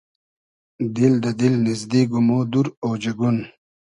[0.95, 3.37] دیل دۂ دیل نیزدیگ و مۉ دور اۉجئگون